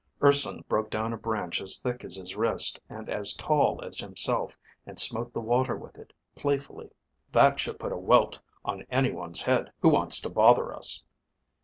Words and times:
Urson 0.23 0.65
broke 0.67 0.89
down 0.89 1.13
a 1.13 1.15
branch 1.15 1.61
as 1.61 1.77
thick 1.77 2.03
as 2.03 2.15
his 2.15 2.35
wrist 2.35 2.79
and 2.89 3.07
as 3.07 3.33
tall 3.35 3.79
as 3.83 3.99
himself 3.99 4.57
and 4.83 4.99
smote 4.99 5.31
the 5.31 5.39
water 5.39 5.75
with 5.77 5.95
it, 5.95 6.11
playfully. 6.33 6.89
"That 7.31 7.59
should 7.59 7.77
put 7.77 7.91
a 7.91 7.97
welt 7.97 8.39
on 8.65 8.81
anyone's 8.89 9.43
head 9.43 9.71
who 9.79 9.89
wants 9.89 10.19
to 10.21 10.29
bother 10.31 10.73
us." 10.73 11.03